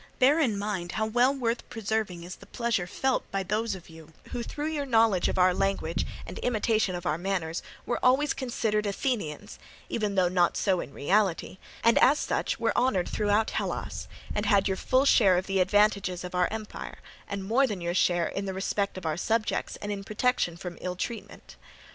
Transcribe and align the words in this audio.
Bear 0.17 0.39
in 0.39 0.57
mind 0.57 0.93
how 0.93 1.05
well 1.05 1.31
worth 1.31 1.69
preserving 1.69 2.23
is 2.23 2.37
the 2.37 2.47
pleasure 2.47 2.87
felt 2.87 3.29
by 3.29 3.43
those 3.43 3.75
of 3.75 3.87
you 3.87 4.13
who 4.31 4.41
through 4.41 4.65
your 4.69 4.83
knowledge 4.83 5.27
of 5.27 5.37
our 5.37 5.53
language 5.53 6.07
and 6.25 6.39
imitation 6.39 6.95
of 6.95 7.05
our 7.05 7.19
manners 7.19 7.61
were 7.85 7.99
always 8.03 8.33
considered 8.33 8.87
Athenians, 8.87 9.59
even 9.89 10.15
though 10.15 10.27
not 10.27 10.57
so 10.57 10.79
in 10.79 10.91
reality, 10.91 11.59
and 11.83 11.99
as 11.99 12.17
such 12.17 12.59
were 12.59 12.75
honoured 12.75 13.07
throughout 13.09 13.51
Hellas, 13.51 14.07
and 14.33 14.47
had 14.47 14.67
your 14.67 14.75
full 14.77 15.05
share 15.05 15.37
of 15.37 15.45
the 15.45 15.59
advantages 15.59 16.23
of 16.23 16.33
our 16.33 16.47
empire, 16.49 16.97
and 17.27 17.43
more 17.43 17.67
than 17.67 17.79
your 17.79 17.93
share 17.93 18.25
in 18.27 18.45
the 18.45 18.55
respect 18.55 18.97
of 18.97 19.05
our 19.05 19.17
subjects 19.17 19.75
and 19.75 19.91
in 19.91 20.03
protection 20.03 20.57
from 20.57 20.79
ill 20.81 20.95
treatment. 20.95 21.57